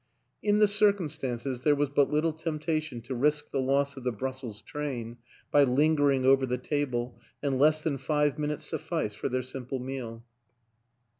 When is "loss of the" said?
3.61-4.11